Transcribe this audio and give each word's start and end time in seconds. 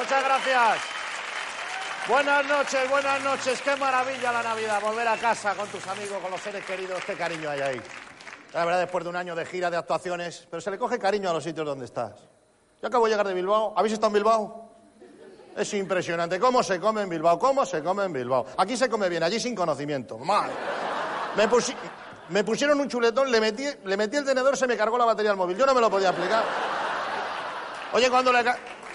Muchas 0.00 0.24
gracias. 0.24 0.78
Buenas 2.08 2.46
noches, 2.46 2.88
buenas 2.88 3.22
noches. 3.22 3.60
Qué 3.60 3.76
maravilla 3.76 4.32
la 4.32 4.42
Navidad. 4.42 4.80
Volver 4.80 5.06
a 5.06 5.16
casa 5.18 5.54
con 5.54 5.68
tus 5.68 5.86
amigos, 5.86 6.18
con 6.22 6.30
los 6.30 6.40
seres 6.40 6.64
queridos. 6.64 7.04
Qué 7.04 7.14
cariño 7.14 7.50
hay 7.50 7.60
ahí. 7.60 7.82
La 8.54 8.64
verdad, 8.64 8.80
después 8.80 9.04
de 9.04 9.10
un 9.10 9.16
año 9.16 9.34
de 9.34 9.44
gira, 9.44 9.70
de 9.70 9.76
actuaciones, 9.76 10.48
pero 10.50 10.62
se 10.62 10.70
le 10.70 10.78
coge 10.78 10.98
cariño 10.98 11.28
a 11.28 11.34
los 11.34 11.44
sitios 11.44 11.66
donde 11.66 11.84
estás. 11.84 12.12
Yo 12.80 12.88
acabo 12.88 13.04
de 13.04 13.10
llegar 13.10 13.28
de 13.28 13.34
Bilbao. 13.34 13.74
¿Habéis 13.76 13.92
estado 13.92 14.06
en 14.06 14.14
Bilbao? 14.14 14.70
Es 15.54 15.74
impresionante. 15.74 16.40
¿Cómo 16.40 16.62
se 16.62 16.80
come 16.80 17.02
en 17.02 17.10
Bilbao? 17.10 17.38
¿Cómo 17.38 17.66
se 17.66 17.82
come 17.82 18.04
en 18.06 18.12
Bilbao? 18.14 18.46
Aquí 18.56 18.78
se 18.78 18.88
come 18.88 19.06
bien, 19.10 19.22
allí 19.22 19.38
sin 19.38 19.54
conocimiento. 19.54 20.16
Mal. 20.16 20.50
Me, 21.36 21.46
pusi- 21.46 21.76
me 22.30 22.42
pusieron 22.42 22.80
un 22.80 22.88
chuletón, 22.88 23.30
le 23.30 23.38
metí, 23.38 23.66
le 23.84 23.94
el 24.02 24.24
tenedor, 24.24 24.56
se 24.56 24.66
me 24.66 24.78
cargó 24.78 24.96
la 24.96 25.04
batería 25.04 25.32
al 25.32 25.36
móvil. 25.36 25.58
Yo 25.58 25.66
no 25.66 25.74
me 25.74 25.80
lo 25.82 25.90
podía 25.90 26.08
aplicar. 26.08 26.42
Oye, 27.92 28.08
cuando 28.08 28.32
le... 28.32 28.42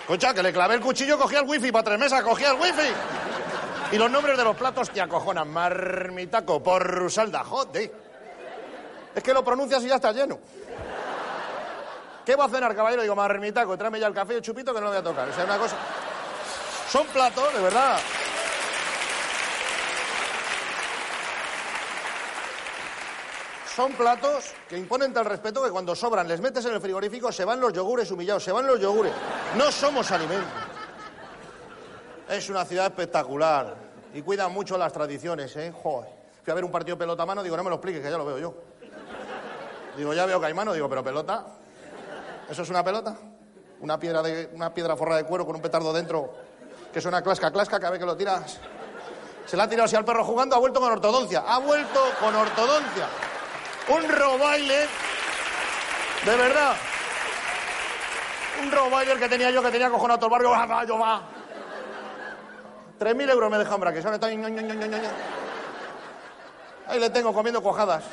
Escucha, 0.06 0.36
que 0.36 0.44
le 0.44 0.54
clavé 0.54 0.76
el 0.76 0.82
cuchillo, 0.82 1.18
cogía 1.18 1.40
el 1.40 1.50
wifi 1.50 1.72
para 1.72 1.84
tres 1.84 1.98
mesas, 1.98 2.22
cogía 2.22 2.52
el 2.52 2.62
wifi. 2.62 2.94
Y 3.92 3.98
los 3.98 4.12
nombres 4.12 4.38
de 4.38 4.44
los 4.44 4.56
platos 4.56 4.92
te 4.92 5.02
acojonan. 5.02 5.50
Marmitaco, 5.50 6.62
porrusalda, 6.62 7.44
joder. 7.44 7.92
Es 9.16 9.24
que 9.24 9.34
lo 9.34 9.44
pronuncias 9.44 9.82
y 9.84 9.88
ya 9.88 9.96
está 9.96 10.12
lleno. 10.12 10.38
¿Qué 12.24 12.36
va 12.36 12.46
a 12.46 12.50
cenar, 12.50 12.76
caballero? 12.76 13.02
Digo, 13.02 13.16
marmitaco, 13.16 13.76
tráeme 13.76 14.00
ya 14.00 14.06
el 14.06 14.14
café 14.14 14.34
y 14.34 14.36
el 14.36 14.42
chupito 14.44 14.76
que 14.76 14.80
no 14.80 14.86
lo 14.86 14.92
voy 14.92 15.00
a 15.00 15.04
tocar. 15.04 15.28
O 15.28 15.34
sea, 15.34 15.44
una 15.44 15.58
cosa... 15.58 15.76
Son 16.88 17.08
platos, 17.08 17.52
de 17.52 17.62
verdad. 17.62 17.98
Son 23.76 23.92
platos 23.92 24.54
que 24.70 24.78
imponen 24.78 25.12
tal 25.12 25.26
respeto 25.26 25.62
que 25.62 25.70
cuando 25.70 25.94
sobran, 25.94 26.30
les 26.30 26.40
metes 26.40 26.64
en 26.64 26.76
el 26.76 26.80
frigorífico, 26.80 27.30
se 27.30 27.44
van 27.44 27.60
los 27.60 27.74
yogures 27.74 28.10
humillados, 28.10 28.42
se 28.42 28.54
van 28.54 28.66
los 28.66 28.80
yogures. 28.80 29.12
No 29.58 29.70
somos 29.70 30.10
alimentos. 30.12 30.48
Es 32.30 32.50
una 32.50 32.64
ciudad 32.64 32.86
espectacular 32.86 33.76
y 34.14 34.22
cuidan 34.22 34.54
mucho 34.54 34.78
las 34.78 34.94
tradiciones, 34.94 35.54
¿eh? 35.58 35.74
Joder. 35.84 36.10
Fui 36.42 36.52
a 36.52 36.56
ver 36.56 36.64
un 36.64 36.72
partido 36.72 36.98
pelota 36.98 37.24
a 37.24 37.26
mano, 37.26 37.44
digo, 37.44 37.58
no 37.58 37.66
me 37.66 37.70
lo 37.70 37.76
expliques, 37.76 38.02
que 38.02 38.10
ya 38.10 38.18
lo 38.18 38.26
veo 38.26 38.38
yo. 38.40 38.56
Digo, 39.98 40.14
ya 40.14 40.26
veo 40.26 40.40
que 40.40 40.46
hay 40.46 40.54
mano, 40.54 40.72
digo, 40.72 40.88
pero 40.88 41.04
pelota. 41.04 41.46
¿Eso 42.50 42.62
es 42.62 42.70
una 42.70 42.82
pelota? 42.82 43.18
Una 43.82 44.00
piedra, 44.00 44.22
de, 44.22 44.52
una 44.54 44.74
piedra 44.74 44.96
forrada 44.96 45.18
de 45.18 45.28
cuero 45.28 45.46
con 45.46 45.58
un 45.58 45.62
petardo 45.62 45.92
dentro, 45.92 46.34
que 46.94 47.02
suena 47.02 47.22
clasca, 47.22 47.52
clasca, 47.52 47.78
cada 47.78 47.92
vez 47.92 48.00
que 48.00 48.06
lo 48.06 48.16
tiras. 48.16 48.58
Se 49.46 49.58
la 49.58 49.64
ha 49.64 49.70
tirado 49.70 49.86
así 49.86 49.98
al 49.98 50.06
perro 50.06 50.24
jugando, 50.24 50.56
ha 50.56 50.60
vuelto 50.60 50.80
con 50.80 50.94
ortodoncia. 50.94 51.44
Ha 51.46 51.60
vuelto 51.60 52.00
con 52.22 52.34
ortodoncia. 52.34 53.08
Un 53.88 54.10
robaile. 54.10 54.88
De 56.26 56.36
verdad. 56.36 56.76
Un 58.64 58.72
robaile 58.72 59.18
que 59.18 59.30
tenía 59.30 59.52
yo, 59.52 59.62
que 59.62 59.72
tenía 59.72 59.90
cojonado 59.90 60.20
todo 60.20 60.28
el 60.28 60.32
barrio. 60.32 60.50
Va, 60.52 60.66
va, 60.66 60.86
yo 60.86 60.98
va. 60.98 61.22
Euros 63.00 63.52
me 63.52 63.58
deja 63.58 63.76
hombre, 63.76 63.94
que 63.94 64.02
son 64.02 64.14
ño. 64.14 65.10
Ahí 66.88 67.00
le 67.00 67.10
tengo 67.10 67.34
comiendo 67.34 67.62
cojadas. 67.62 68.04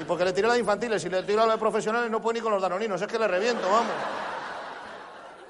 Y 0.00 0.04
porque 0.04 0.24
le 0.24 0.32
tiré 0.32 0.46
la 0.46 0.54
de 0.54 0.60
infantiles 0.60 1.04
y 1.04 1.08
le 1.08 1.22
tiré 1.22 1.36
la 1.36 1.46
de 1.52 1.58
profesionales 1.58 2.10
no 2.10 2.20
puedo 2.20 2.34
ni 2.34 2.40
con 2.40 2.52
los 2.52 2.60
danoninos, 2.60 3.00
es 3.00 3.08
que 3.08 3.18
le 3.18 3.26
reviento, 3.26 3.68
vamos. 3.70 3.92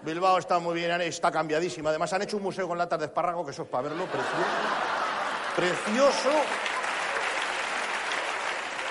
Bilbao 0.03 0.39
está 0.39 0.61
muy 0.61 0.75
bien, 0.75 1.01
está 1.01 1.33
cambiadísima. 1.33 1.91
Además 1.91 2.13
han 2.13 2.23
hecho 2.23 2.37
un 2.37 2.45
museo 2.45 2.69
con 2.69 2.79
latas 2.79 3.01
de 3.01 3.07
espárrago, 3.07 3.45
que 3.45 3.51
eso 3.51 3.63
es 3.63 3.69
para 3.69 3.89
verlo, 3.89 4.07
precioso. 4.07 4.37
Precioso. 5.57 6.31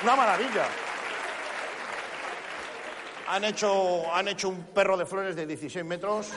Una 0.05 0.15
maravilla. 0.15 0.65
Han 3.27 3.43
hecho, 3.43 4.13
han 4.13 4.27
hecho 4.27 4.49
un 4.49 4.65
perro 4.65 4.95
de 4.97 5.03
flores 5.07 5.35
de 5.35 5.47
16 5.47 5.83
metros. 5.83 6.29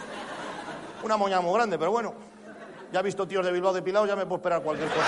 Una 1.03 1.19
moña 1.19 1.43
muy 1.43 1.53
grande, 1.53 1.79
pero 1.79 1.91
bueno. 1.91 2.15
Ya 2.91 3.01
he 3.01 3.03
visto 3.03 3.29
tíos 3.29 3.45
de 3.45 3.53
Bilbao 3.53 3.75
depilados, 3.75 4.09
ya 4.09 4.17
me 4.17 4.25
puedo 4.25 4.37
esperar 4.37 4.63
cualquier 4.63 4.89
cosa. 4.89 5.05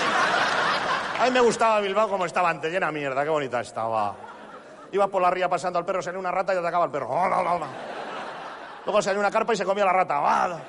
A 1.19 1.25
mí 1.25 1.31
me 1.31 1.39
gustaba 1.39 1.79
Bilbao 1.79 2.07
como 2.07 2.27
estaba 2.27 2.51
antes, 2.51 2.71
llena 2.71 2.91
mierda, 2.91 3.23
qué 3.23 3.29
bonita 3.31 3.61
estaba. 3.61 4.15
Iba 4.91 5.07
por 5.07 5.23
la 5.23 5.31
ría 5.31 5.49
pasando 5.49 5.79
al 5.79 5.85
perro, 5.85 6.03
salía 6.03 6.19
una 6.19 6.29
rata 6.29 6.53
y 6.53 6.57
atacaba 6.57 6.83
al 6.83 6.91
perro. 6.91 7.09
Luego 8.85 9.01
salía 9.01 9.19
una 9.19 9.31
carpa 9.31 9.53
y 9.53 9.57
se 9.57 9.65
comía 9.65 9.85
la 9.85 9.93
rata. 9.93 10.61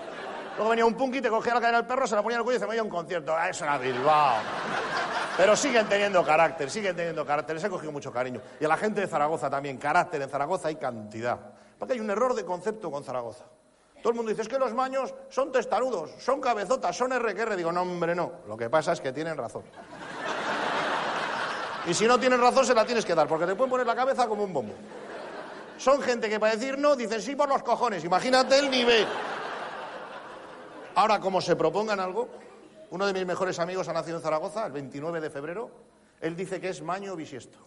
Luego 0.62 0.70
venía 0.70 0.86
un 0.86 0.94
punky, 0.94 1.20
te 1.20 1.28
cogía 1.28 1.54
la 1.54 1.60
cadena 1.60 1.78
del 1.78 1.88
perro, 1.88 2.06
se 2.06 2.14
la 2.14 2.22
ponía 2.22 2.38
el 2.38 2.44
cuello 2.44 2.56
y 2.56 2.60
se 2.60 2.66
me 2.68 2.74
iba 2.74 2.82
a 2.82 2.84
un 2.84 2.90
concierto. 2.90 3.34
Ah, 3.36 3.48
Eso 3.48 3.64
era 3.64 3.78
Bilbao. 3.78 4.36
Pero 5.36 5.56
siguen 5.56 5.88
teniendo 5.88 6.24
carácter, 6.24 6.70
siguen 6.70 6.94
teniendo 6.94 7.26
carácter. 7.26 7.56
Les 7.56 7.64
he 7.64 7.68
cogido 7.68 7.90
mucho 7.90 8.12
cariño. 8.12 8.40
Y 8.60 8.64
a 8.64 8.68
la 8.68 8.76
gente 8.76 9.00
de 9.00 9.08
Zaragoza 9.08 9.50
también, 9.50 9.76
carácter. 9.76 10.22
En 10.22 10.30
Zaragoza 10.30 10.68
hay 10.68 10.76
cantidad. 10.76 11.36
Porque 11.80 11.94
hay 11.94 12.00
un 12.00 12.08
error 12.10 12.32
de 12.34 12.44
concepto 12.44 12.92
con 12.92 13.02
Zaragoza. 13.02 13.44
Todo 14.00 14.10
el 14.10 14.14
mundo 14.14 14.30
dice, 14.30 14.42
es 14.42 14.48
que 14.48 14.56
los 14.56 14.72
maños 14.72 15.12
son 15.30 15.50
testarudos, 15.50 16.12
son 16.20 16.40
cabezotas, 16.40 16.96
son 16.96 17.10
RQR. 17.10 17.56
Digo, 17.56 17.72
no, 17.72 17.82
hombre, 17.82 18.14
no. 18.14 18.30
Lo 18.46 18.56
que 18.56 18.70
pasa 18.70 18.92
es 18.92 19.00
que 19.00 19.12
tienen 19.12 19.36
razón. 19.36 19.64
Y 21.88 21.94
si 21.94 22.06
no 22.06 22.20
tienen 22.20 22.40
razón, 22.40 22.64
se 22.64 22.72
la 22.72 22.86
tienes 22.86 23.04
que 23.04 23.16
dar, 23.16 23.26
porque 23.26 23.46
te 23.46 23.56
pueden 23.56 23.70
poner 23.70 23.86
la 23.88 23.96
cabeza 23.96 24.28
como 24.28 24.44
un 24.44 24.52
bombo. 24.52 24.74
Son 25.76 26.00
gente 26.00 26.28
que 26.28 26.38
para 26.38 26.54
decir 26.54 26.78
no, 26.78 26.94
dicen 26.94 27.20
sí 27.20 27.34
por 27.34 27.48
los 27.48 27.64
cojones. 27.64 28.04
Imagínate 28.04 28.60
el 28.60 28.70
nivel. 28.70 29.08
Ahora, 31.02 31.18
como 31.18 31.40
se 31.40 31.56
propongan 31.56 31.98
algo, 31.98 32.28
uno 32.90 33.06
de 33.06 33.12
mis 33.12 33.26
mejores 33.26 33.58
amigos 33.58 33.88
ha 33.88 33.92
nacido 33.92 34.18
en 34.18 34.22
Zaragoza 34.22 34.64
el 34.66 34.70
29 34.70 35.20
de 35.20 35.30
febrero. 35.30 35.68
Él 36.20 36.36
dice 36.36 36.60
que 36.60 36.68
es 36.68 36.80
maño 36.80 37.16
bisiesto. 37.16 37.58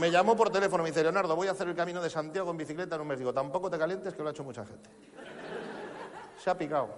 Me 0.00 0.10
llamó 0.10 0.34
por 0.34 0.48
teléfono, 0.48 0.82
me 0.82 0.88
dice, 0.88 1.02
Leonardo, 1.02 1.36
voy 1.36 1.46
a 1.46 1.50
hacer 1.50 1.68
el 1.68 1.74
camino 1.74 2.00
de 2.00 2.08
Santiago 2.08 2.50
en 2.52 2.56
bicicleta 2.56 2.94
en 2.94 3.02
un 3.02 3.08
mes. 3.08 3.18
Digo, 3.18 3.34
tampoco 3.34 3.68
te 3.68 3.76
calientes, 3.76 4.14
que 4.14 4.22
lo 4.22 4.30
ha 4.30 4.32
hecho 4.32 4.44
mucha 4.44 4.64
gente. 4.64 4.88
Se 6.42 6.48
ha 6.48 6.56
picado. 6.56 6.88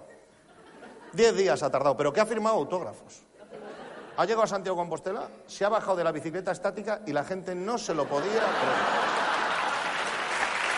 Diez 1.11 1.35
días 1.35 1.61
ha 1.63 1.69
tardado, 1.69 1.97
pero 1.97 2.13
que 2.13 2.21
ha 2.21 2.25
firmado 2.25 2.55
autógrafos. 2.55 3.23
Ha 4.15 4.23
llegado 4.23 4.43
a 4.43 4.47
Santiago 4.47 4.77
Compostela, 4.77 5.27
se 5.47 5.65
ha 5.65 5.69
bajado 5.69 5.97
de 5.97 6.05
la 6.05 6.13
bicicleta 6.13 6.53
estática 6.53 7.01
y 7.05 7.11
la 7.11 7.25
gente 7.25 7.53
no 7.55 7.77
se 7.77 7.93
lo 7.93 8.05
podía 8.05 8.29
creer. 8.29 8.45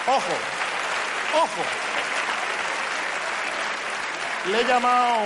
Ojo, 0.08 0.34
ojo. 1.44 1.93
Le 4.50 4.62
he 4.62 4.66
llamado, 4.66 5.22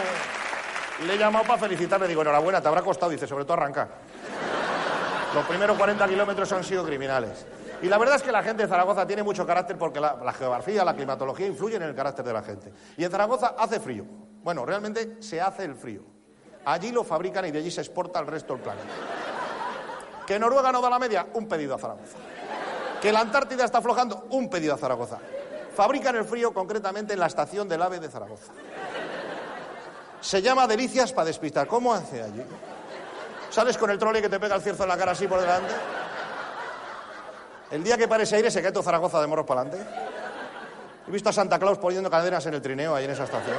le 1.05 1.13
he 1.13 1.17
llamado 1.17 1.45
para 1.45 1.59
felicitarle. 1.59 2.07
Digo, 2.07 2.21
enhorabuena, 2.21 2.61
te 2.61 2.67
habrá 2.67 2.81
costado, 2.81 3.11
dice, 3.11 3.27
sobre 3.27 3.45
todo 3.45 3.53
arrancar. 3.53 3.87
Los 5.33 5.45
primeros 5.45 5.77
40 5.77 6.07
kilómetros 6.07 6.51
han 6.51 6.63
sido 6.63 6.85
criminales. 6.85 7.45
Y 7.81 7.87
la 7.87 7.97
verdad 7.97 8.15
es 8.15 8.23
que 8.23 8.31
la 8.31 8.41
gente 8.41 8.63
de 8.63 8.69
Zaragoza 8.69 9.05
tiene 9.05 9.23
mucho 9.23 9.45
carácter 9.45 9.77
porque 9.77 9.99
la, 9.99 10.15
la 10.23 10.33
geografía, 10.33 10.83
la 10.83 10.95
climatología 10.95 11.45
influyen 11.47 11.81
en 11.83 11.89
el 11.89 11.95
carácter 11.95 12.25
de 12.25 12.33
la 12.33 12.41
gente. 12.41 12.71
Y 12.97 13.03
en 13.03 13.11
Zaragoza 13.11 13.55
hace 13.57 13.79
frío. 13.79 14.05
Bueno, 14.43 14.65
realmente 14.65 15.17
se 15.21 15.41
hace 15.41 15.63
el 15.65 15.75
frío. 15.75 16.01
Allí 16.65 16.91
lo 16.91 17.03
fabrican 17.03 17.45
y 17.45 17.51
de 17.51 17.59
allí 17.59 17.71
se 17.71 17.81
exporta 17.81 18.19
al 18.19 18.27
resto 18.27 18.53
del 18.53 18.63
planeta. 18.63 18.87
Que 20.25 20.37
Noruega 20.39 20.71
no 20.71 20.81
da 20.81 20.89
la 20.89 20.99
media, 20.99 21.27
un 21.33 21.47
pedido 21.47 21.75
a 21.75 21.77
Zaragoza. 21.77 22.17
Que 23.01 23.11
la 23.11 23.21
Antártida 23.21 23.63
está 23.63 23.77
aflojando, 23.77 24.27
un 24.31 24.49
pedido 24.49 24.73
a 24.73 24.77
Zaragoza. 24.77 25.19
Fabrican 25.75 26.15
el 26.15 26.25
frío 26.25 26.53
concretamente 26.53 27.13
en 27.13 27.19
la 27.19 27.27
estación 27.27 27.69
del 27.69 27.81
AVE 27.81 27.99
de 27.99 28.09
Zaragoza. 28.09 28.51
Se 30.27 30.41
llama 30.41 30.67
Delicias 30.67 31.13
para 31.13 31.27
despistar. 31.27 31.67
¿Cómo 31.67 31.93
hace 31.93 32.21
allí? 32.21 32.43
¿Sales 33.49 33.77
con 33.77 33.89
el 33.91 33.97
trole 33.97 34.21
que 34.21 34.27
te 34.27 34.37
pega 34.37 34.55
el 34.55 34.61
cierzo 34.61 34.83
en 34.83 34.89
la 34.89 34.97
cara 34.97 35.13
así 35.13 35.25
por 35.25 35.39
delante? 35.39 35.73
El 37.71 37.81
día 37.81 37.97
que 37.97 38.09
pare 38.09 38.23
ese 38.23 38.35
aire 38.35 38.51
se 38.51 38.61
cae 38.61 38.73
todo 38.73 38.83
Zaragoza 38.83 39.21
de 39.21 39.27
morros 39.27 39.45
para 39.45 39.61
adelante. 39.61 39.89
He 41.07 41.11
visto 41.11 41.29
a 41.29 41.31
Santa 41.31 41.57
Claus 41.57 41.77
poniendo 41.77 42.09
cadenas 42.09 42.45
en 42.45 42.55
el 42.55 42.61
trineo 42.61 42.93
ahí 42.93 43.05
en 43.05 43.11
esa 43.11 43.23
estación. 43.23 43.55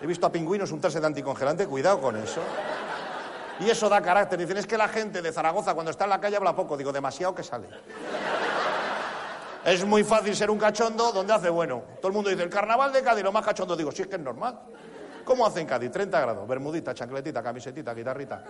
He 0.00 0.06
visto 0.06 0.26
a 0.26 0.32
pingüinos 0.32 0.72
untarse 0.72 1.00
de 1.00 1.06
anticongelante. 1.06 1.66
Cuidado 1.66 2.00
con 2.00 2.16
eso. 2.16 2.40
Y 3.60 3.68
eso 3.68 3.90
da 3.90 4.00
carácter. 4.00 4.38
Dicen, 4.38 4.56
es 4.56 4.66
que 4.66 4.78
la 4.78 4.88
gente 4.88 5.20
de 5.20 5.32
Zaragoza 5.32 5.74
cuando 5.74 5.90
está 5.90 6.04
en 6.04 6.10
la 6.10 6.18
calle 6.18 6.36
habla 6.36 6.56
poco. 6.56 6.78
Digo, 6.78 6.92
demasiado 6.92 7.34
que 7.34 7.42
sale. 7.42 7.68
Es 9.66 9.84
muy 9.84 10.02
fácil 10.02 10.34
ser 10.34 10.50
un 10.50 10.58
cachondo 10.58 11.12
donde 11.12 11.34
hace 11.34 11.50
bueno. 11.50 11.82
Todo 11.96 12.08
el 12.08 12.14
mundo 12.14 12.30
dice, 12.30 12.42
el 12.42 12.48
carnaval 12.48 12.90
de 12.90 13.02
Cádiz, 13.02 13.22
lo 13.22 13.32
más 13.32 13.44
cachondo. 13.44 13.76
Digo, 13.76 13.92
sí, 13.92 14.00
es 14.00 14.08
que 14.08 14.16
es 14.16 14.22
normal. 14.22 14.58
¿Cómo 15.24 15.46
hacen 15.46 15.66
Cádiz? 15.66 15.90
30 15.90 16.20
grados, 16.20 16.48
bermudita, 16.48 16.94
chancletita, 16.94 17.42
camisetita, 17.42 17.94
guitarrita. 17.94 18.42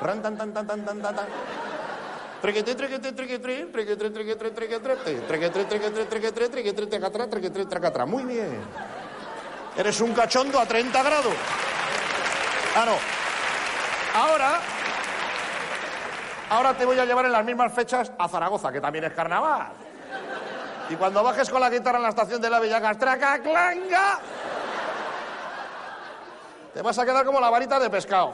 Ran, 0.00 0.22
tan, 0.22 0.36
tan, 0.36 0.52
tan, 0.52 0.66
tan, 0.66 0.84
tan, 0.84 1.02
tan, 1.02 1.16
tan. 1.16 1.26
Muy 8.10 8.24
bien. 8.24 8.60
Eres 9.76 10.00
un 10.00 10.12
cachondo 10.12 10.60
a 10.60 10.66
30 10.66 11.02
grados. 11.02 11.34
Ah, 12.76 12.84
no. 12.84 13.14
Ahora, 14.20 14.60
ahora 16.50 16.74
te 16.74 16.84
voy 16.84 16.98
a 16.98 17.04
llevar 17.04 17.24
en 17.24 17.32
las 17.32 17.44
mismas 17.44 17.72
fechas 17.72 18.12
a 18.18 18.28
Zaragoza, 18.28 18.70
que 18.70 18.80
también 18.80 19.04
es 19.04 19.12
carnaval. 19.12 19.68
Y 20.90 20.96
cuando 20.96 21.22
bajes 21.22 21.48
con 21.48 21.60
la 21.60 21.70
guitarra 21.70 21.96
en 21.96 22.02
la 22.02 22.10
estación 22.10 22.40
de 22.40 22.50
la 22.50 22.60
Villacastraca, 22.60 23.38
¡claanga! 23.40 24.18
Te 26.74 26.82
vas 26.82 26.98
a 26.98 27.04
quedar 27.06 27.24
como 27.24 27.40
la 27.40 27.50
varita 27.50 27.78
de 27.78 27.88
pescado. 27.88 28.32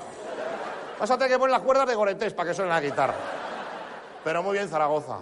Vas 0.99 1.11
a 1.11 1.15
tener 1.17 1.33
que 1.33 1.39
poner 1.39 1.53
las 1.53 1.63
cuerdas 1.63 1.87
de 1.87 1.95
goretés 1.95 2.33
para 2.33 2.49
que 2.49 2.55
suene 2.55 2.71
la 2.71 2.81
guitarra. 2.81 3.15
Pero 4.25 4.43
muy 4.43 4.55
bien 4.55 4.69
Zaragoza. 4.69 5.19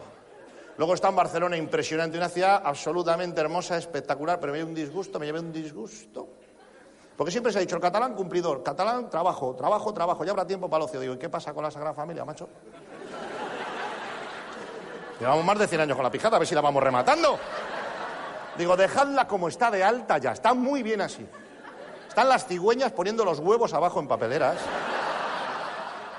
Luego 0.77 0.95
está 0.95 1.09
en 1.09 1.17
Barcelona, 1.17 1.57
impresionante, 1.57 2.17
una 2.17 2.29
ciudad 2.29 2.63
absolutamente 2.65 3.41
hermosa, 3.41 3.77
espectacular, 3.77 4.39
pero 4.39 4.53
me 4.53 4.59
llevé 4.59 4.71
un 4.71 4.77
disgusto, 4.77 5.19
me 5.19 5.27
llevé 5.27 5.41
un 5.41 5.53
disgusto. 5.53 6.29
Porque 7.17 7.33
siempre 7.33 7.53
se 7.53 7.59
ha 7.59 7.61
dicho, 7.61 7.75
el 7.75 7.83
catalán 7.83 8.15
cumplidor, 8.15 8.63
catalán 8.63 9.11
trabajo, 9.11 9.57
trabajo, 9.57 9.93
trabajo, 9.93 10.25
ya 10.25 10.31
habrá 10.31 10.47
tiempo 10.47 10.71
para 10.71 10.85
el 10.85 10.89
ocio. 10.89 11.01
Digo, 11.01 11.15
¿y 11.15 11.19
qué 11.19 11.29
pasa 11.29 11.53
con 11.53 11.65
la 11.65 11.73
Sagrada 11.73 11.95
Familia, 11.95 12.25
macho? 12.25 12.49
Llevamos 15.19 15.45
más 15.45 15.59
de 15.59 15.67
100 15.67 15.81
años 15.81 15.97
con 15.97 16.05
la 16.05 16.13
pijada, 16.13 16.37
a 16.37 16.39
ver 16.39 16.47
si 16.47 16.55
la 16.55 16.61
vamos 16.61 16.81
rematando. 16.81 17.37
Digo, 18.57 18.77
dejadla 18.77 19.27
como 19.27 19.49
está 19.49 19.73
de 19.73 19.83
alta 19.83 20.19
ya, 20.19 20.31
está 20.31 20.55
muy 20.55 20.85
bien 20.85 21.01
así. 21.01 21.27
Están 22.19 22.31
las 22.31 22.49
cigüeñas 22.49 22.91
poniendo 22.91 23.25
los 23.25 23.39
huevos 23.39 23.73
abajo 23.75 24.01
en 24.01 24.09
papeleras. 24.09 24.57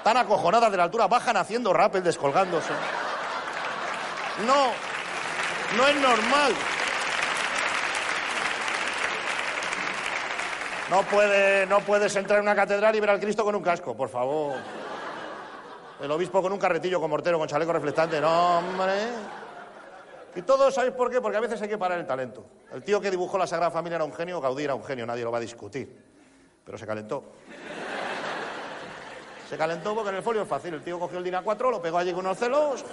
Tan 0.01 0.15
acojonadas 0.15 0.71
de 0.71 0.77
la 0.77 0.83
altura, 0.83 1.07
bajan 1.07 1.35
haciendo 1.35 1.73
rappel 1.73 2.01
descolgándose. 2.01 2.71
No, 4.47 4.71
no 5.75 5.87
es 5.89 5.95
normal. 5.97 6.53
No, 10.89 11.03
puede, 11.03 11.65
no 11.65 11.81
puedes 11.81 12.15
entrar 12.15 12.39
en 12.39 12.43
una 12.43 12.55
catedral 12.55 12.95
y 12.95 13.01
ver 13.01 13.09
al 13.09 13.19
Cristo 13.19 13.43
con 13.43 13.55
un 13.55 13.61
casco, 13.61 13.93
por 13.93 14.07
favor. 14.07 14.55
El 16.01 16.09
obispo 16.09 16.41
con 16.41 16.53
un 16.53 16.59
carretillo 16.59 17.01
con 17.01 17.09
mortero, 17.09 17.37
con 17.37 17.49
chaleco 17.49 17.73
reflectante. 17.73 18.21
No, 18.21 18.59
hombre. 18.59 19.48
Y 20.39 20.43
todo, 20.43 20.71
¿sabéis 20.71 20.93
por 20.93 21.11
qué? 21.11 21.19
Porque 21.19 21.35
a 21.35 21.41
veces 21.41 21.61
hay 21.61 21.67
que 21.67 21.77
parar 21.77 21.99
el 21.99 22.07
talento. 22.07 22.45
El 22.71 22.81
tío 22.81 23.01
que 23.01 23.11
dibujó 23.11 23.37
la 23.37 23.45
Sagrada 23.45 23.71
Familia 23.71 23.97
era 23.97 24.05
un 24.05 24.13
genio, 24.13 24.39
Gaudí 24.39 24.63
era 24.63 24.73
un 24.73 24.85
genio, 24.85 25.05
nadie 25.05 25.25
lo 25.25 25.31
va 25.33 25.37
a 25.37 25.41
discutir. 25.41 25.93
Pero 26.63 26.77
se 26.77 26.87
calentó. 26.87 27.33
Se 29.49 29.57
calentó 29.57 29.93
porque 29.93 30.11
en 30.11 30.15
el 30.15 30.23
folio 30.23 30.43
es 30.43 30.47
fácil. 30.47 30.75
El 30.75 30.81
tío 30.81 30.97
cogió 30.97 31.17
el 31.17 31.25
DINA 31.25 31.41
4, 31.41 31.71
lo 31.71 31.81
pegó 31.81 31.97
allí 31.97 32.13
con 32.13 32.25
unos 32.25 32.37
celos. 32.37 32.85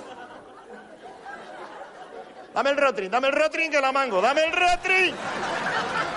Dame 2.52 2.70
el 2.70 2.76
rotring, 2.78 3.10
dame 3.12 3.28
el 3.28 3.34
rotring 3.34 3.70
que 3.70 3.80
la 3.80 3.92
mango, 3.92 4.20
dame 4.20 4.42
el 4.42 4.52
rotring. 4.52 5.14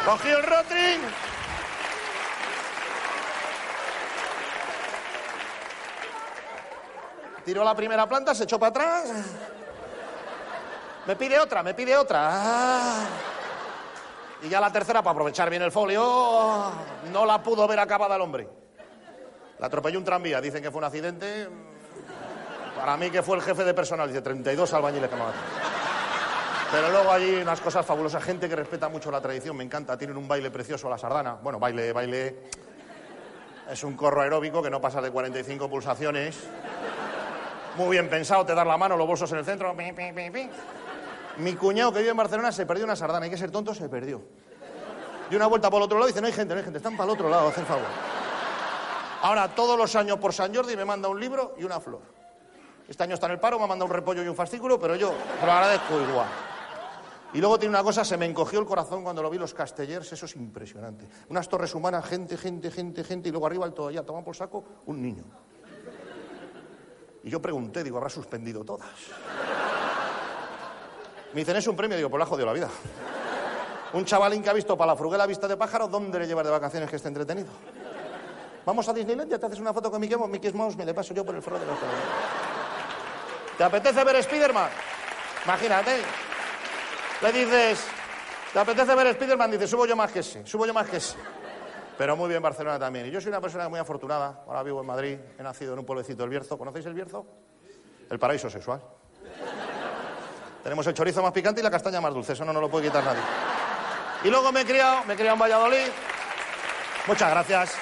Cogió 0.06 0.36
el 0.36 0.44
rotring. 0.44 1.02
Tiró 7.46 7.64
la 7.64 7.76
primera 7.76 8.10
planta, 8.10 8.34
se 8.34 8.46
echó 8.46 8.58
para 8.58 8.70
atrás. 8.72 9.59
Me 11.06 11.16
pide 11.16 11.40
otra, 11.40 11.64
me 11.64 11.74
pide 11.74 11.98
otra. 11.98 12.30
Ah. 12.32 13.08
Y 14.42 14.50
ya 14.50 14.62
la 14.62 14.72
tercera, 14.72 15.02
para 15.02 15.12
aprovechar 15.12 15.50
bien 15.50 15.62
el 15.62 15.72
folio, 15.72 16.72
no 17.12 17.26
la 17.26 17.44
pudo 17.44 17.68
ver 17.68 17.80
acabada 17.80 18.16
el 18.16 18.22
hombre. 18.22 18.48
La 19.60 19.68
atropelló 19.68 20.00
un 20.00 20.06
tranvía, 20.06 20.40
dicen 20.40 20.64
que 20.64 20.72
fue 20.72 20.80
un 20.80 20.86
accidente. 20.86 21.50
Para 22.76 22.96
mí 22.96 23.10
que 23.10 23.22
fue 23.22 23.36
el 23.36 23.44
jefe 23.44 23.66
de 23.66 23.74
personal, 23.74 24.08
dice 24.08 24.22
32 24.22 24.74
albañiles 24.74 25.10
que 25.10 25.16
me 25.18 25.22
Pero 26.72 26.90
luego 26.90 27.12
hay 27.12 27.42
unas 27.42 27.60
cosas 27.60 27.86
fabulosas, 27.86 28.24
gente 28.24 28.48
que 28.48 28.56
respeta 28.56 28.88
mucho 28.88 29.12
la 29.12 29.20
tradición, 29.20 29.58
me 29.58 29.66
encanta, 29.66 29.98
tienen 29.98 30.16
un 30.16 30.30
baile 30.30 30.50
precioso 30.50 30.90
la 30.90 30.98
sardana. 30.98 31.34
Bueno, 31.34 31.60
baile, 31.60 31.92
baile. 31.92 32.44
Es 33.70 33.84
un 33.84 33.98
corro 33.98 34.22
aeróbico 34.22 34.64
que 34.64 34.70
no 34.70 34.80
pasa 34.80 35.02
de 35.02 35.12
45 35.12 35.70
pulsaciones. 35.70 36.40
Muy 37.76 37.90
bien 37.90 38.10
pensado, 38.10 38.46
te 38.46 38.56
dar 38.56 38.66
la 38.66 38.78
mano, 38.78 38.96
los 38.96 39.06
bolsos 39.06 39.30
en 39.34 39.40
el 39.40 39.46
centro. 39.46 39.76
Mi 41.40 41.56
cuñado 41.56 41.92
que 41.94 42.00
vive 42.00 42.12
en 42.12 42.18
Barcelona 42.18 42.52
se 42.52 42.66
perdió 42.66 42.86
una 42.86 42.96
sardana, 42.96 43.26
hay 43.26 43.32
que 43.32 43.38
ser 43.38 43.52
tonto, 43.52 43.74
se 43.74 43.88
perdió. 43.88 44.22
Y 45.32 45.36
una 45.36 45.48
vuelta 45.48 45.70
por 45.70 45.78
el 45.78 45.84
otro 45.84 45.98
lado 45.98 46.10
y 46.10 46.12
dice, 46.12 46.22
no 46.22 46.28
hay 46.28 46.34
gente, 46.34 46.54
no 46.54 46.58
hay 46.60 46.64
gente, 46.64 46.78
están 46.78 46.98
para 46.98 47.06
el 47.06 47.12
otro 47.12 47.30
lado, 47.30 47.48
hacen 47.48 47.66
favor. 47.66 47.86
Ahora, 49.22 49.54
todos 49.54 49.78
los 49.78 49.96
años 49.96 50.18
por 50.18 50.34
San 50.34 50.54
Jordi 50.54 50.76
me 50.76 50.86
manda 50.86 51.08
un 51.08 51.20
libro 51.20 51.56
y 51.58 51.64
una 51.64 51.80
flor. 51.80 52.02
Este 52.88 53.04
año 53.04 53.14
está 53.14 53.28
en 53.28 53.34
el 53.34 53.40
paro, 53.40 53.58
me 53.58 53.66
ha 53.66 53.68
mandado 53.68 53.86
un 53.86 53.96
repollo 53.96 54.24
y 54.24 54.28
un 54.28 54.36
fascículo, 54.36 54.80
pero 54.80 54.96
yo 54.96 55.14
lo 55.46 55.52
agradezco 55.52 56.02
igual. 56.02 56.28
Y 57.34 57.38
luego 57.40 57.60
tiene 57.60 57.76
una 57.76 57.84
cosa, 57.84 58.04
se 58.04 58.18
me 58.18 58.26
encogió 58.26 58.60
el 58.60 58.66
corazón 58.66 59.04
cuando 59.04 59.22
lo 59.22 59.30
vi 59.30 59.38
los 59.38 59.54
castellers, 59.54 60.12
eso 60.12 60.26
es 60.26 60.36
impresionante. 60.36 61.08
Unas 61.30 61.48
torres 61.48 61.76
humanas, 61.76 62.06
gente, 62.06 62.38
gente, 62.38 62.72
gente, 62.72 63.04
gente, 63.04 63.30
y 63.30 63.32
luego 63.32 63.46
arriba 63.46 63.66
el 63.68 63.74
todo 63.74 63.92
ya, 63.92 64.02
toma 64.04 64.24
por 64.24 64.36
saco, 64.36 64.64
un 64.88 65.02
niño. 65.02 65.24
Y 67.24 67.30
yo 67.30 67.40
pregunté, 67.40 67.84
digo, 67.84 67.98
¿habrá 67.98 68.10
suspendido 68.10 68.64
todas? 68.64 68.90
Me 71.34 71.42
dicen, 71.42 71.56
es 71.56 71.68
un 71.68 71.76
premio, 71.76 71.96
digo, 71.96 72.10
por 72.10 72.20
la 72.20 72.26
jodido 72.26 72.48
la 72.48 72.54
vida. 72.54 72.70
Un 73.94 74.06
chavalín 74.06 74.44
que 74.44 74.50
ha 74.50 74.54
visto 74.54 74.78
para 74.78 74.94
la 74.94 74.98
fruguela 74.98 75.26
vista 75.26 75.48
de 75.48 75.58
pájaros, 75.58 75.90
¿dónde 75.90 76.20
le 76.20 76.28
llevar 76.28 76.46
de 76.46 76.52
vacaciones 76.52 76.90
que 76.90 76.96
esté 76.96 77.08
entretenido? 77.08 77.50
Vamos 78.66 78.88
a 78.88 78.94
Disneylandia, 78.94 79.40
te 79.40 79.46
haces 79.46 79.60
una 79.60 79.74
foto 79.74 79.90
con 79.90 80.00
Mickey 80.00 80.18
Mouse, 80.18 80.30
Mickey 80.30 80.54
Mouse 80.54 80.76
me 80.76 80.86
le 80.86 80.94
paso 80.94 81.14
yo 81.14 81.26
por 81.26 81.36
el 81.36 81.42
forro 81.42 81.60
de 81.60 81.66
los 81.66 81.78
¿Te 83.58 83.64
apetece 83.64 84.04
ver 84.04 84.24
Spiderman? 84.24 84.70
Imagínate. 85.46 85.98
Le 87.22 87.32
dices, 87.32 87.84
¿te 88.54 88.60
apetece 88.60 88.96
ver 88.96 89.14
Spiderman? 89.16 89.52
Dice, 89.52 89.68
subo 89.68 89.86
yo 89.86 89.96
más 89.96 90.12
que 90.12 90.20
ese, 90.20 90.46
subo 90.46 90.66
yo 90.66 90.74
más 90.74 90.88
que 90.88 90.98
ese. 90.98 91.18
Pero 91.98 92.16
muy 92.16 92.30
bien 92.30 92.42
Barcelona 92.42 92.80
también. 92.80 93.08
Y 93.08 93.12
yo 93.12 93.20
soy 93.20 93.30
una 93.30 93.42
persona 93.42 93.68
muy 93.68 93.80
afortunada. 93.80 94.44
Ahora 94.48 94.64
vivo 94.64 94.80
en 94.82 94.88
Madrid, 94.88 95.18
he 95.38 95.44
nacido 95.44 95.74
en 95.74 95.80
un 95.80 95.86
pueblecito 95.86 96.24
del 96.24 96.30
Bierzo. 96.30 96.58
¿Conocéis 96.58 96.86
el 96.86 96.94
Bierzo? 96.94 97.26
El 98.10 98.18
paraíso 98.18 98.50
sexual. 98.50 98.82
Tenemos 100.64 100.86
el 100.88 100.94
chorizo 100.94 101.22
más 101.22 101.32
picante 101.32 101.62
y 101.62 101.64
la 101.64 101.72
castaña 101.72 102.02
más 102.02 102.14
dulce. 102.14 102.34
Eso 102.34 102.46
no 102.46 102.54
nos 102.54 102.62
lo 102.62 102.70
puede 102.70 102.88
quitar 102.88 103.04
nadie. 103.04 103.22
Y 104.24 104.30
luego 104.30 104.52
me 104.52 104.62
he 104.62 104.66
criado, 104.66 105.04
me 105.06 105.14
he 105.14 105.18
criado 105.18 105.36
en 105.36 105.42
Valladolid. 105.42 105.88
Muchas 107.08 107.30
gracias. 107.32 107.76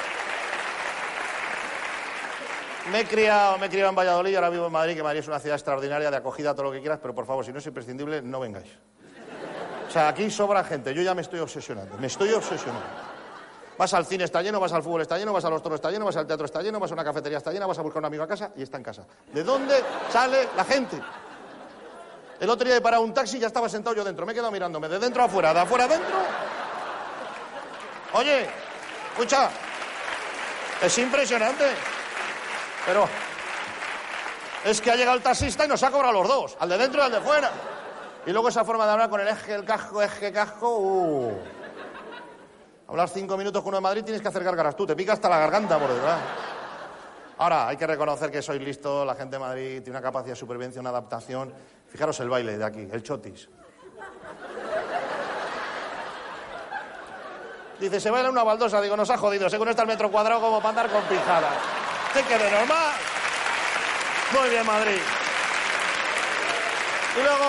Me 2.92 3.02
he, 3.02 3.06
criado, 3.06 3.58
me 3.58 3.66
he 3.66 3.70
criado 3.70 3.90
en 3.90 3.96
Valladolid 3.96 4.32
y 4.32 4.36
ahora 4.36 4.50
vivo 4.50 4.68
en 4.68 4.72
Madrid, 4.72 4.96
que 4.96 5.04
Madrid 5.04 5.20
es 5.20 5.28
una 5.28 5.40
ciudad 5.40 5.58
extraordinaria 5.58 6.10
de 6.10 6.16
acogida, 6.16 6.54
todo 6.54 6.68
lo 6.68 6.72
que 6.72 6.80
quieras, 6.80 7.00
pero 7.02 7.14
por 7.14 7.26
favor, 7.26 7.44
si 7.44 7.52
no 7.52 7.60
es 7.60 7.66
imprescindible, 7.66 8.22
no 8.22 8.40
vengáis. 8.40 8.70
O 9.88 9.92
sea, 9.92 10.08
aquí 10.08 10.32
sobra 10.32 10.64
gente, 10.64 10.94
yo 10.94 11.02
ya 11.02 11.14
me 11.14 11.22
estoy 11.22 11.40
obsesionando, 11.40 11.98
me 11.98 12.08
estoy 12.08 12.32
obsesionando. 12.32 12.88
Vas 13.78 13.94
al 13.94 14.06
cine, 14.06 14.24
está 14.24 14.42
lleno, 14.42 14.60
vas 14.60 14.72
al 14.72 14.84
fútbol, 14.84 15.02
está 15.02 15.18
lleno, 15.18 15.34
vas 15.34 15.44
a 15.44 15.50
los 15.50 15.62
toros, 15.62 15.78
está 15.78 15.92
lleno, 15.92 16.06
vas 16.06 16.16
al 16.16 16.26
teatro, 16.26 16.46
está 16.46 16.62
lleno, 16.62 16.80
vas 16.80 16.92
a 16.92 16.94
una 16.94 17.04
cafetería, 17.04 17.40
está 17.40 17.52
llena, 17.52 17.68
vas 17.68 17.78
a 17.78 17.82
buscar 17.82 18.00
un 18.00 18.06
amigo 18.06 18.24
a 18.24 18.28
casa 18.28 18.52
y 18.56 18.64
está 18.64 18.78
en 18.78 18.84
casa. 18.84 19.06
¿De 19.34 19.44
dónde 19.44 19.84
sale 20.10 20.48
la 20.56 20.64
gente? 20.64 20.98
El 22.40 22.50
otro 22.50 22.68
día 22.68 22.78
he 22.78 22.82
parado 22.82 23.04
un 23.04 23.14
taxi 23.14 23.38
y 23.38 23.40
ya 23.40 23.48
estaba 23.48 23.68
sentado 23.68 23.96
yo 23.96 24.04
dentro. 24.04 24.26
Me 24.26 24.32
he 24.32 24.36
quedado 24.36 24.52
mirándome, 24.52 24.88
de 24.88 25.00
dentro 25.00 25.24
a 25.24 25.26
afuera, 25.26 25.54
de 25.54 25.60
afuera 25.62 25.86
adentro. 25.86 26.18
Oye, 28.14 28.48
escucha, 29.12 29.50
es 30.82 30.98
impresionante. 30.98 31.66
Pero 32.86 33.08
es 34.64 34.80
que 34.80 34.92
ha 34.92 34.96
llegado 34.96 35.18
el 35.18 35.24
taxista 35.24 35.66
y 35.66 35.68
nos 35.68 35.82
ha 35.84 35.92
cobrado 35.92 36.14
los 36.14 36.28
dos, 36.28 36.58
al 36.60 36.70
de 36.70 36.78
dentro 36.78 37.02
y 37.02 37.06
al 37.06 37.12
de 37.12 37.22
fuera. 37.22 37.52
Y 38.26 38.32
luego 38.32 38.50
esa 38.50 38.64
forma 38.64 38.86
de 38.86 38.92
hablar 38.92 39.10
con 39.10 39.22
el 39.22 39.28
eje, 39.28 39.54
el 39.54 39.66
casco, 39.66 40.02
eje, 40.02 40.32
casco. 40.32 40.78
Uh. 40.78 41.38
Hablar 42.90 43.10
cinco 43.10 43.36
minutos 43.36 43.62
con 43.64 43.70
uno 43.70 43.78
de 43.78 43.82
Madrid 43.82 44.04
tienes 44.04 44.22
que 44.22 44.28
hacer 44.28 44.44
gárgaras 44.44 44.76
tú, 44.76 44.86
te 44.86 44.96
pica 44.96 45.14
hasta 45.14 45.28
la 45.28 45.40
garganta 45.40 45.80
por 45.80 45.92
detrás. 45.92 46.20
Ahora, 47.40 47.68
hay 47.68 47.78
que 47.78 47.86
reconocer 47.86 48.32
que 48.32 48.42
soy 48.42 48.60
listo, 48.60 49.06
la 49.06 49.16
gente 49.16 49.36
de 49.36 49.40
Madrid 49.40 49.84
tiene 49.84 49.92
una 49.92 50.02
capacidad 50.02 50.34
de 50.34 50.40
supervivencia, 50.40 50.82
una 50.82 50.90
adaptación. 50.90 51.54
Fijaros 51.90 52.20
el 52.20 52.30
baile 52.30 52.58
de 52.58 52.66
aquí, 52.66 52.88
el 52.92 53.04
chotis. 53.04 53.50
Dice, 57.80 58.00
se 58.00 58.10
baila 58.10 58.30
una 58.30 58.44
baldosa. 58.44 58.82
Digo, 58.82 58.98
nos 58.98 59.10
ha 59.10 59.18
jodido, 59.18 59.50
según 59.50 59.70
está 59.70 59.84
el 59.84 59.88
metro 59.88 60.12
cuadrado 60.12 60.42
como 60.42 60.58
para 60.58 60.70
andar 60.70 60.90
con 60.90 61.04
pijada 61.04 61.50
que 62.24 62.38
de 62.38 62.52
normal. 62.52 62.96
Muy 64.40 64.50
bien, 64.50 64.66
Madrid. 64.66 65.02
Y 67.16 67.22
luego, 67.22 67.46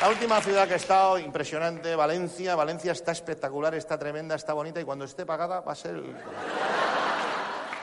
la 0.00 0.08
última 0.08 0.40
ciudad 0.40 0.66
que 0.66 0.74
he 0.74 0.76
estado, 0.76 1.18
impresionante, 1.18 1.94
Valencia. 1.96 2.54
Valencia 2.54 2.92
está 2.92 3.12
espectacular, 3.12 3.74
está 3.74 3.98
tremenda, 3.98 4.34
está 4.34 4.52
bonita 4.52 4.80
y 4.80 4.84
cuando 4.84 5.04
esté 5.04 5.24
pagada 5.24 5.60
va 5.60 5.72
a 5.72 5.74
ser... 5.74 6.02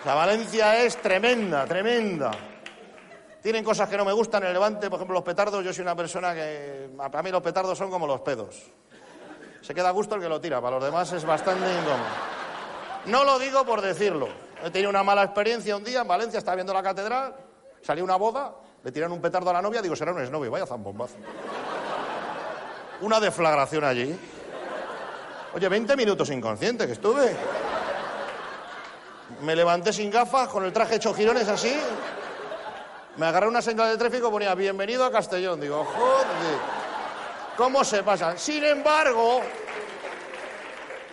Sea, 0.04 0.14
Valencia 0.14 0.84
es 0.84 0.98
tremenda, 0.98 1.66
tremenda. 1.66 2.32
Tienen 3.46 3.64
cosas 3.64 3.88
que 3.88 3.96
no 3.96 4.04
me 4.04 4.12
gustan 4.12 4.44
el 4.44 4.54
Levante, 4.54 4.90
por 4.90 4.98
ejemplo, 4.98 5.14
los 5.14 5.24
petardos. 5.24 5.64
Yo 5.64 5.72
soy 5.72 5.84
una 5.84 5.96
persona 5.96 6.34
que... 6.34 6.90
Para 6.98 7.22
mí 7.22 7.30
los 7.30 7.44
petardos 7.44 7.78
son 7.78 7.92
como 7.92 8.08
los 8.08 8.22
pedos. 8.22 8.56
Se 9.62 9.72
queda 9.76 9.90
a 9.90 9.92
gusto 9.92 10.16
el 10.16 10.22
que 10.22 10.28
lo 10.28 10.42
tira, 10.42 10.60
para 10.60 10.78
los 10.78 10.84
demás 10.84 11.14
es 11.14 11.24
bastante 11.24 11.64
incómodo. 11.72 12.10
No 13.06 13.24
lo 13.24 13.38
digo 13.38 13.64
por 13.64 13.82
decirlo. 13.82 14.30
He 14.64 14.72
tenido 14.72 14.90
una 14.90 15.04
mala 15.04 15.22
experiencia 15.22 15.78
un 15.78 15.84
día 15.84 16.02
en 16.02 16.08
Valencia, 16.08 16.40
estaba 16.40 16.56
viendo 16.56 16.74
la 16.74 16.82
catedral, 16.82 17.36
salió 17.84 18.04
una 18.04 18.16
boda, 18.16 18.56
le 18.84 18.92
tiran 18.92 19.12
un 19.12 19.22
petardo 19.22 19.52
a 19.52 19.54
la 19.54 19.62
novia, 19.62 19.80
digo, 19.80 19.96
será 19.96 20.12
un 20.12 20.22
exnovio, 20.22 20.50
vaya 20.50 20.66
zambombazo. 20.66 21.18
Una 23.02 23.20
deflagración 23.20 23.84
allí. 23.84 24.20
Oye, 25.54 25.70
20 25.70 25.96
minutos 25.96 26.32
inconsciente 26.32 26.88
que 26.88 26.94
estuve. 26.94 27.36
Me 29.42 29.56
levanté 29.56 29.94
sin 29.94 30.10
gafas, 30.10 30.48
con 30.48 30.66
el 30.66 30.74
traje 30.74 30.96
hecho 30.96 31.14
girones 31.14 31.48
así. 31.48 31.80
Me 33.18 33.26
agarré 33.26 33.48
una 33.48 33.62
señal 33.62 33.90
de 33.90 33.98
tráfico, 33.98 34.30
ponía 34.30 34.54
bienvenido 34.56 35.06
a 35.06 35.12
Castellón. 35.12 35.62
Digo, 35.62 35.86
joder, 35.86 36.58
¿cómo 37.56 37.84
se 37.86 38.04
pasa? 38.04 38.38
Sin 38.38 38.64
embargo, 38.66 39.42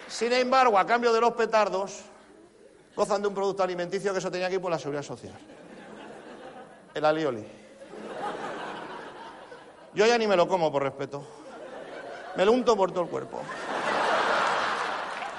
sin 0.08 0.32
embargo, 0.32 0.78
a 0.78 0.84
cambio 0.84 1.12
de 1.12 1.20
los 1.20 1.32
petardos, 1.34 2.00
gozan 2.96 3.22
de 3.22 3.28
un 3.28 3.34
producto 3.34 3.62
alimenticio 3.62 4.12
que 4.12 4.18
eso 4.18 4.32
tenía 4.32 4.48
aquí 4.48 4.58
por 4.58 4.72
la 4.72 4.80
seguridad 4.80 5.04
social. 5.04 5.34
El 6.92 7.04
alioli. 7.04 7.46
Yo 9.94 10.04
ya 10.04 10.18
ni 10.18 10.26
me 10.26 10.36
lo 10.36 10.48
como 10.48 10.72
por 10.72 10.82
respeto. 10.82 11.24
Me 12.34 12.44
lo 12.44 12.52
unto 12.52 12.76
por 12.76 12.90
todo 12.90 13.04
el 13.04 13.10
cuerpo. 13.10 13.40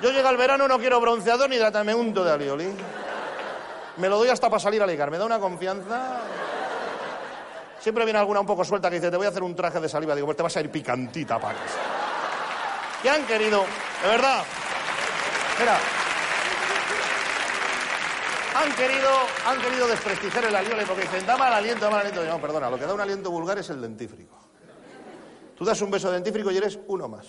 Yo 0.02 0.12
llega 0.12 0.30
el 0.30 0.38
verano, 0.38 0.68
no 0.68 0.80
quiero 0.80 1.02
bronceador 1.02 1.50
ni 1.50 1.58
hidrata, 1.58 1.84
me 1.84 1.94
unto 1.94 2.24
de 2.24 2.32
alioli. 2.32 2.74
Me 3.98 4.10
lo 4.10 4.18
doy 4.18 4.30
hasta 4.30 4.50
para 4.50 4.60
salir 4.60 4.82
a 4.82 4.88
ligar, 4.88 5.12
me 5.12 5.18
da 5.18 5.26
una 5.26 5.40
confianza. 5.40 6.22
Siempre 7.84 8.06
viene 8.06 8.18
alguna 8.18 8.40
un 8.40 8.46
poco 8.46 8.64
suelta 8.64 8.90
que 8.90 8.96
dice, 8.96 9.12
te 9.12 9.18
voy 9.18 9.26
a 9.26 9.30
hacer 9.30 9.44
un 9.44 9.54
traje 9.54 9.78
de 9.82 9.90
saliva. 9.90 10.16
Digo, 10.16 10.26
pues 10.26 10.38
te 10.38 10.44
vas 10.44 10.56
a 10.56 10.62
ir 10.62 10.72
picantita 10.72 11.38
para. 11.38 11.60
¿Qué 13.02 13.10
han 13.10 13.26
querido? 13.26 13.66
De 14.02 14.08
verdad. 14.08 14.42
Mira. 15.60 15.78
Han 18.56 18.72
querido, 18.78 19.10
han 19.46 19.60
querido 19.60 19.88
desprestigiar 19.90 20.46
el 20.46 20.56
alioli 20.56 20.86
porque 20.86 21.02
dicen, 21.02 21.26
da 21.26 21.36
mal 21.36 21.54
aliento, 21.54 21.84
da 21.84 21.92
mal 21.92 22.00
aliento. 22.00 22.24
No, 22.24 22.40
perdona, 22.40 22.70
lo 22.70 22.80
que 22.80 22.86
da 22.86 22.94
un 22.94 23.02
aliento 23.02 23.30
vulgar 23.30 23.58
es 23.58 23.70
el 23.70 23.82
dentífrico. 23.82 24.38
Tú 25.58 25.66
das 25.66 25.82
un 25.82 25.92
beso 25.92 26.08
de 26.08 26.14
dentífrico 26.14 26.52
y 26.52 26.58
eres 26.58 26.80
uno 26.88 27.10
más. 27.10 27.28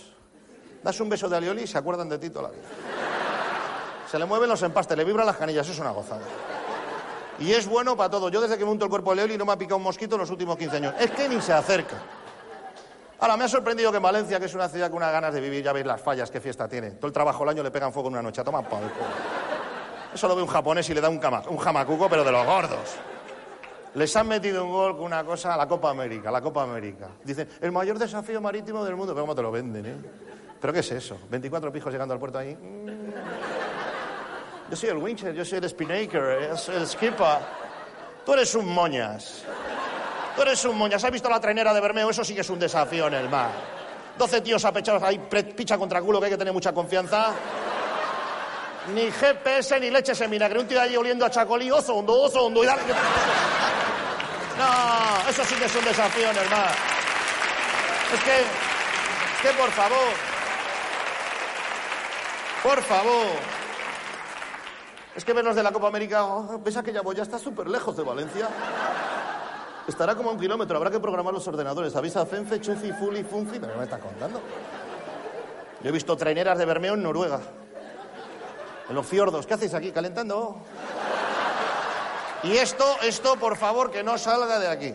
Das 0.84 1.00
un 1.00 1.08
beso 1.08 1.28
de 1.28 1.36
alioli 1.36 1.62
y 1.62 1.66
se 1.66 1.78
acuerdan 1.78 2.08
de 2.08 2.18
ti 2.18 2.30
toda 2.30 2.50
la 2.50 2.54
vida. 2.54 2.68
Se 4.08 4.20
le 4.20 4.24
mueven 4.24 4.48
los 4.48 4.62
empastes, 4.62 4.96
le 4.96 5.02
vibran 5.02 5.26
las 5.26 5.36
canillas, 5.36 5.68
es 5.68 5.80
una 5.80 5.90
gozada. 5.90 6.22
Y 7.38 7.52
es 7.52 7.66
bueno 7.66 7.96
para 7.96 8.10
todo. 8.10 8.28
Yo 8.28 8.40
desde 8.40 8.56
que 8.56 8.64
me 8.64 8.70
unto 8.70 8.84
el 8.84 8.90
cuerpo 8.90 9.14
de 9.14 9.22
alioli 9.22 9.38
no 9.38 9.44
me 9.44 9.52
ha 9.52 9.58
picado 9.58 9.76
un 9.76 9.82
mosquito 9.82 10.14
en 10.14 10.20
los 10.20 10.30
últimos 10.30 10.56
15 10.56 10.76
años. 10.76 10.94
Es 10.98 11.10
que 11.10 11.28
ni 11.28 11.40
se 11.40 11.52
acerca. 11.52 11.96
Ahora, 13.18 13.36
me 13.36 13.44
ha 13.44 13.48
sorprendido 13.48 13.90
que 13.90 13.96
en 13.96 14.02
Valencia, 14.02 14.38
que 14.38 14.46
es 14.46 14.54
una 14.54 14.68
ciudad 14.68 14.88
con 14.88 14.98
unas 14.98 15.12
ganas 15.12 15.32
de 15.32 15.40
vivir, 15.40 15.64
ya 15.64 15.72
veis 15.72 15.86
las 15.86 16.00
fallas, 16.00 16.30
qué 16.30 16.40
fiesta 16.40 16.68
tiene. 16.68 16.92
Todo 16.92 17.06
el 17.06 17.12
trabajo 17.12 17.42
al 17.42 17.50
año 17.50 17.62
le 17.62 17.70
pegan 17.70 17.92
fuego 17.92 18.08
en 18.08 18.14
una 18.14 18.22
noche. 18.22 18.42
Toma 18.44 18.62
pal. 18.62 18.90
Eso 20.12 20.28
lo 20.28 20.36
ve 20.36 20.42
un 20.42 20.48
japonés 20.48 20.88
y 20.90 20.94
le 20.94 21.00
da 21.00 21.08
un, 21.08 21.20
un 21.48 21.58
jamacuco, 21.58 22.08
pero 22.08 22.22
de 22.22 22.32
los 22.32 22.46
gordos. 22.46 22.96
Les 23.94 24.14
han 24.16 24.26
metido 24.26 24.64
un 24.64 24.72
gol 24.72 24.96
con 24.96 25.06
una 25.06 25.24
cosa 25.24 25.54
a 25.54 25.56
la 25.56 25.68
Copa 25.68 25.90
América, 25.90 26.30
la 26.30 26.40
Copa 26.40 26.62
América. 26.62 27.08
Dicen, 27.24 27.48
el 27.60 27.72
mayor 27.72 27.98
desafío 27.98 28.40
marítimo 28.40 28.84
del 28.84 28.96
mundo. 28.96 29.14
¿cómo 29.14 29.34
te 29.34 29.42
lo 29.42 29.50
venden, 29.50 29.86
eh? 29.86 29.96
¿Pero 30.60 30.72
qué 30.72 30.80
es 30.80 30.92
eso? 30.92 31.18
¿24 31.30 31.70
pijos 31.70 31.92
llegando 31.92 32.14
al 32.14 32.20
puerto 32.20 32.38
ahí? 32.38 32.56
Yo 34.70 34.76
soy 34.76 34.88
el 34.88 34.96
wincher, 34.96 35.34
yo 35.34 35.44
soy 35.44 35.58
el 35.58 35.68
spinnaker, 35.68 36.50
el 36.68 36.86
skipper. 36.86 37.38
Tú 38.24 38.32
eres 38.32 38.54
un 38.54 38.66
moñas. 38.66 39.42
Tú 40.34 40.42
eres 40.42 40.64
un 40.64 40.78
moñas. 40.78 41.04
¿Has 41.04 41.10
visto 41.10 41.28
la 41.28 41.38
trainera 41.38 41.74
de 41.74 41.80
Bermeo? 41.80 42.10
Eso 42.10 42.24
sí 42.24 42.34
que 42.34 42.40
es 42.40 42.50
un 42.50 42.58
desafío 42.58 43.06
en 43.08 43.14
el 43.14 43.28
mar. 43.28 43.50
12 44.16 44.40
tíos 44.40 44.64
apechados 44.64 45.02
ahí, 45.02 45.18
picha 45.56 45.76
contra 45.76 46.00
culo, 46.00 46.18
que 46.20 46.26
hay 46.26 46.32
que 46.32 46.38
tener 46.38 46.52
mucha 46.52 46.72
confianza. 46.72 47.32
Ni 48.94 49.10
GPS 49.10 49.80
ni 49.80 49.90
leche 49.90 50.12
en. 50.12 50.58
Un 50.58 50.66
tío 50.66 50.80
allí 50.80 50.96
oliendo 50.96 51.26
a 51.26 51.30
chacolí, 51.30 51.70
oso 51.70 51.94
hondo, 51.94 52.22
oso 52.22 52.44
hondo. 52.44 52.62
No, 52.64 52.72
eso 55.28 55.44
sí 55.44 55.54
que 55.56 55.64
es 55.64 55.74
un 55.74 55.84
desafío 55.84 56.30
en 56.30 56.36
el 56.36 56.48
mar. 56.48 56.70
Es 58.14 58.22
que, 58.22 58.40
es 58.40 58.46
que 59.42 59.58
por 59.58 59.70
favor, 59.72 60.12
por 62.62 62.82
favor. 62.82 63.63
Es 65.14 65.24
que 65.24 65.32
vernos 65.32 65.54
de 65.54 65.62
la 65.62 65.70
Copa 65.70 65.88
América, 65.88 66.24
oh, 66.24 66.58
ves 66.58 66.76
aquella 66.76 67.00
boya, 67.00 67.22
está 67.22 67.38
súper 67.38 67.68
lejos 67.68 67.96
de 67.96 68.02
Valencia. 68.02 68.48
Estará 69.86 70.14
como 70.14 70.30
a 70.30 70.32
un 70.32 70.40
kilómetro, 70.40 70.76
habrá 70.76 70.90
que 70.90 70.98
programar 70.98 71.32
los 71.32 71.46
ordenadores. 71.46 71.94
Avisa 71.94 72.26
Fenfe, 72.26 72.60
Chufi, 72.60 72.92
Fuli, 72.92 73.22
Funfi, 73.22 73.60
pero 73.60 73.76
me 73.76 73.84
estás 73.84 74.00
contando. 74.00 74.40
Yo 75.82 75.88
he 75.88 75.92
visto 75.92 76.16
traineras 76.16 76.58
de 76.58 76.64
Bermeo 76.64 76.94
en 76.94 77.02
Noruega. 77.02 77.40
En 78.88 78.94
los 78.94 79.06
fiordos. 79.06 79.46
¿Qué 79.46 79.54
hacéis 79.54 79.74
aquí? 79.74 79.92
¿Calentando? 79.92 80.56
Y 82.42 82.52
esto, 82.56 82.84
esto, 83.02 83.36
por 83.36 83.56
favor, 83.56 83.90
que 83.90 84.02
no 84.02 84.18
salga 84.18 84.58
de 84.58 84.68
aquí. 84.68 84.94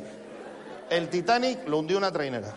El 0.89 1.09
Titanic 1.09 1.67
lo 1.67 1.77
hundió 1.77 1.97
una 1.97 2.11
trainera. 2.11 2.51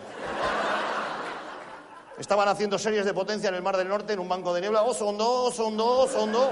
Estaban 2.17 2.47
haciendo 2.47 2.77
series 2.77 3.05
de 3.05 3.13
potencia 3.13 3.49
en 3.49 3.55
el 3.55 3.61
Mar 3.61 3.77
del 3.77 3.87
Norte 3.87 4.13
en 4.13 4.19
un 4.19 4.29
banco 4.29 4.53
de 4.53 4.61
niebla. 4.61 4.83
Oh, 4.83 4.93
son 4.93 5.17
dos, 5.17 5.55
son 5.55 5.77
dos, 5.77 6.11
son 6.11 6.31
dos. 6.31 6.49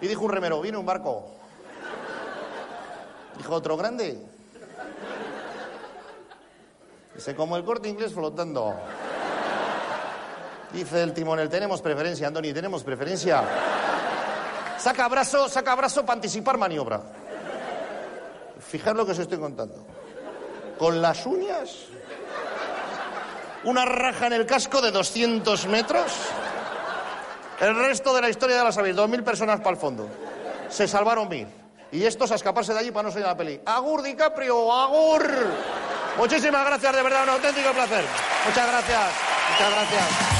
Y 0.00 0.08
dijo 0.08 0.24
un 0.24 0.32
remero, 0.32 0.60
viene 0.60 0.78
un 0.78 0.86
barco. 0.86 1.30
Dijo 3.36 3.54
otro 3.54 3.76
grande. 3.76 4.18
Dice, 7.14 7.34
como 7.34 7.56
el 7.56 7.64
corte 7.64 7.88
inglés 7.88 8.12
flotando. 8.12 8.74
Dice 10.72 11.02
el 11.02 11.12
timonel, 11.12 11.48
tenemos 11.48 11.82
preferencia, 11.82 12.28
Andoni, 12.28 12.52
tenemos 12.52 12.84
preferencia. 12.84 13.42
Saca 14.78 15.08
brazo, 15.08 15.48
saca 15.48 15.74
brazo 15.74 16.02
para 16.02 16.14
anticipar 16.14 16.56
maniobra. 16.56 17.02
Fijar 18.60 18.94
lo 18.94 19.04
que 19.04 19.12
os 19.12 19.18
estoy 19.18 19.38
contando. 19.38 19.84
Con 20.78 21.02
las 21.02 21.26
uñas, 21.26 21.86
una 23.64 23.84
raja 23.84 24.28
en 24.28 24.32
el 24.32 24.46
casco 24.46 24.80
de 24.80 24.90
200 24.90 25.66
metros. 25.66 26.12
El 27.60 27.76
resto 27.76 28.14
de 28.14 28.22
la 28.22 28.30
historia 28.30 28.56
ya 28.56 28.64
la 28.64 28.72
sabéis, 28.72 28.96
2.000 28.96 29.22
personas 29.22 29.58
para 29.58 29.72
el 29.72 29.76
fondo. 29.76 30.08
Se 30.70 30.88
salvaron 30.88 31.28
mil. 31.28 31.46
Y 31.92 32.04
estos 32.04 32.30
a 32.32 32.36
escaparse 32.36 32.72
de 32.72 32.78
allí 32.78 32.90
para 32.90 33.04
no 33.04 33.10
salir 33.10 33.26
a 33.26 33.30
la 33.30 33.36
peli. 33.36 33.60
Agur 33.66 34.02
DiCaprio, 34.02 34.72
agur. 34.72 35.28
Muchísimas 36.16 36.64
gracias, 36.64 36.94
de 36.94 37.02
verdad, 37.02 37.24
un 37.24 37.30
auténtico 37.30 37.70
placer. 37.72 38.04
Muchas 38.46 38.66
gracias, 38.66 39.00
muchas 39.50 39.70
gracias. 39.72 40.39